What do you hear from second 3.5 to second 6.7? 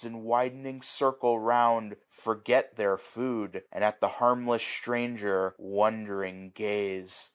And at the harmless stranger wondering